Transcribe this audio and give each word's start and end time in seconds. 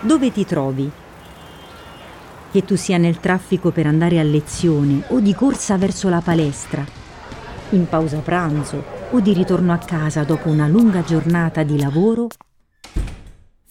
dove 0.00 0.32
ti 0.32 0.44
trovi? 0.44 0.90
Che 2.50 2.64
tu 2.64 2.76
sia 2.76 2.98
nel 2.98 3.20
traffico 3.20 3.70
per 3.70 3.86
andare 3.86 4.18
a 4.18 4.22
lezione 4.22 5.04
o 5.08 5.20
di 5.20 5.34
corsa 5.34 5.76
verso 5.76 6.08
la 6.08 6.20
palestra, 6.20 6.84
in 7.70 7.88
pausa 7.88 8.18
pranzo 8.18 8.98
o 9.10 9.20
di 9.20 9.32
ritorno 9.32 9.72
a 9.72 9.78
casa 9.78 10.24
dopo 10.24 10.48
una 10.48 10.66
lunga 10.66 11.02
giornata 11.02 11.62
di 11.62 11.78
lavoro, 11.78 12.28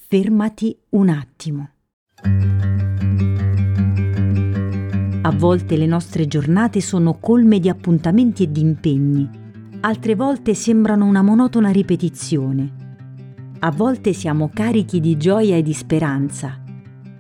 fermati 0.07 0.77
un 0.89 1.09
attimo. 1.09 1.70
A 5.21 5.32
volte 5.32 5.75
le 5.75 5.86
nostre 5.86 6.27
giornate 6.27 6.80
sono 6.80 7.18
colme 7.20 7.59
di 7.59 7.68
appuntamenti 7.70 8.43
e 8.43 8.52
di 8.52 8.61
impegni, 8.61 9.30
altre 9.82 10.16
volte 10.16 10.54
sembrano 10.54 11.05
una 11.05 11.21
monotona 11.21 11.70
ripetizione. 11.70 12.88
A 13.61 13.71
volte 13.71 14.13
siamo 14.13 14.49
carichi 14.53 15.01
di 15.01 15.17
gioia 15.17 15.57
e 15.57 15.61
di 15.61 15.73
speranza, 15.73 16.63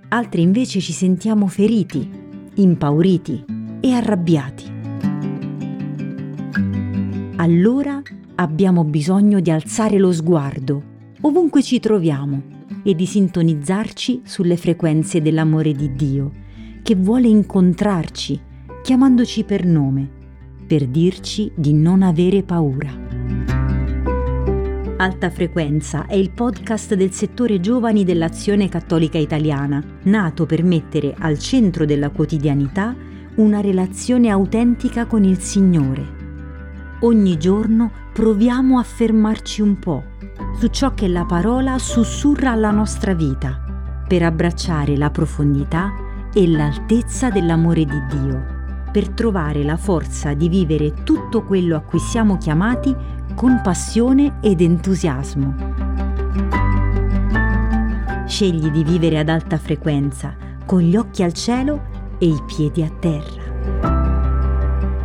altre 0.07 0.39
invece 0.39 0.79
ci 0.79 0.93
sentiamo 0.93 1.47
feriti, 1.47 2.09
impauriti 2.53 3.43
e 3.81 3.91
arrabbiati. 3.91 4.63
Allora 7.35 8.01
abbiamo 8.35 8.85
bisogno 8.85 9.41
di 9.41 9.51
alzare 9.51 9.97
lo 9.97 10.13
sguardo, 10.13 10.81
ovunque 11.21 11.61
ci 11.61 11.81
troviamo, 11.81 12.41
e 12.83 12.95
di 12.95 13.05
sintonizzarci 13.05 14.21
sulle 14.23 14.55
frequenze 14.55 15.21
dell'amore 15.21 15.73
di 15.73 15.93
Dio, 15.93 16.31
che 16.81 16.95
vuole 16.95 17.27
incontrarci, 17.27 18.39
chiamandoci 18.81 19.43
per 19.43 19.65
nome, 19.65 20.09
per 20.65 20.87
dirci 20.87 21.51
di 21.53 21.73
non 21.73 22.01
avere 22.01 22.43
paura. 22.43 23.08
Alta 25.01 25.29
Frequenza 25.29 26.07
è 26.07 26.15
il 26.15 26.29
podcast 26.29 26.93
del 26.93 27.13
settore 27.13 27.61
giovani 27.61 28.03
dell'Azione 28.03 28.67
Cattolica 28.67 29.17
Italiana, 29.17 29.81
nato 30.03 30.45
per 30.45 30.61
mettere 30.61 31.15
al 31.17 31.39
centro 31.39 31.85
della 31.85 32.09
quotidianità 32.09 32.93
una 33.35 33.61
relazione 33.61 34.27
autentica 34.27 35.05
con 35.05 35.23
il 35.23 35.39
Signore. 35.39 36.97
Ogni 36.99 37.37
giorno 37.37 37.91
proviamo 38.11 38.77
a 38.77 38.83
fermarci 38.83 39.61
un 39.61 39.79
po' 39.79 40.03
su 40.59 40.67
ciò 40.67 40.93
che 40.93 41.07
la 41.07 41.23
parola 41.23 41.77
sussurra 41.77 42.51
alla 42.51 42.71
nostra 42.71 43.13
vita, 43.13 44.03
per 44.05 44.23
abbracciare 44.23 44.97
la 44.97 45.11
profondità 45.11 45.93
e 46.33 46.45
l'altezza 46.45 47.29
dell'amore 47.29 47.85
di 47.85 48.05
Dio, 48.09 48.45
per 48.91 49.07
trovare 49.07 49.63
la 49.63 49.77
forza 49.77 50.33
di 50.33 50.49
vivere 50.49 50.91
tutto 51.03 51.43
quello 51.43 51.77
a 51.77 51.81
cui 51.81 51.99
siamo 51.99 52.37
chiamati 52.37 52.93
con 53.35 53.61
passione 53.63 54.37
ed 54.41 54.61
entusiasmo. 54.61 55.55
Scegli 58.27 58.69
di 58.69 58.83
vivere 58.83 59.19
ad 59.19 59.29
alta 59.29 59.57
frequenza, 59.57 60.35
con 60.65 60.81
gli 60.81 60.95
occhi 60.95 61.23
al 61.23 61.33
cielo 61.33 62.15
e 62.19 62.27
i 62.27 62.41
piedi 62.45 62.83
a 62.83 62.89
terra. 62.89 63.47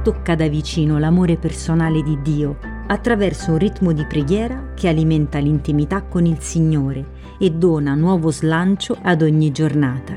Tocca 0.03 0.35
da 0.35 0.49
vicino 0.49 0.99
l'amore 0.99 1.37
personale 1.37 2.03
di 2.03 2.21
Dio 2.21 2.59
attraverso 2.87 3.53
un 3.53 3.59
ritmo 3.59 3.93
di 3.93 4.05
preghiera 4.05 4.73
che 4.75 4.89
alimenta 4.89 5.39
l'intimità 5.39 6.03
con 6.03 6.27
il 6.27 6.41
Signore 6.41 7.23
e 7.39 7.51
dona 7.51 7.95
nuovo 7.95 8.31
slancio 8.31 8.99
ad 9.01 9.23
ogni 9.23 9.51
giornata. 9.51 10.13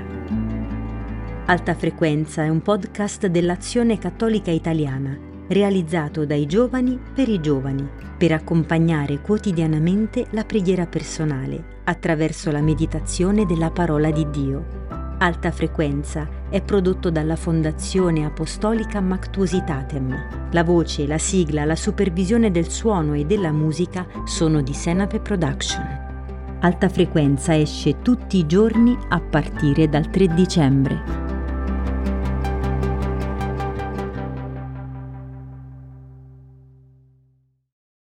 Alta 1.46 1.76
Frequenza 1.76 2.44
è 2.44 2.50
un 2.50 2.62
podcast 2.62 3.28
dell'Azione 3.28 3.98
Cattolica 3.98 4.52
Italiana 4.52 5.27
realizzato 5.48 6.26
dai 6.26 6.46
giovani 6.46 7.00
per 7.14 7.30
i 7.30 7.40
giovani, 7.40 7.88
per 8.18 8.32
accompagnare 8.32 9.22
quotidianamente 9.22 10.26
la 10.32 10.44
preghiera 10.44 10.86
personale 10.86 11.76
attraverso 11.86 12.52
la 12.52 12.62
meditazione 12.62 13.46
della 13.46 13.72
parola 13.72 14.12
di 14.12 14.30
Dio. 14.30 14.66
Alta 15.20 15.50
Frequenza 15.52 16.28
è 16.50 16.62
prodotto 16.62 17.10
dalla 17.10 17.36
Fondazione 17.36 18.24
Apostolica 18.24 19.02
Mactuositatem. 19.02 20.50
La 20.52 20.64
voce, 20.64 21.08
la 21.08 21.18
sigla, 21.18 21.66
la 21.66 21.76
supervisione 21.76 22.52
del 22.52 22.70
suono 22.70 23.14
e 23.14 23.26
della 23.26 23.52
musica 23.52 24.06
sono 24.26 24.62
di 24.62 24.74
Senape 24.74 25.20
Production. 25.20 26.06
Alta 26.60 26.90
Frequenza 26.90 27.56
esce 27.56 28.02
tutti 28.02 28.38
i 28.38 28.46
giorni 28.46 28.96
a 29.10 29.20
partire 29.20 29.90
dal 29.90 30.10
3 30.10 30.28
dicembre. 30.34 31.27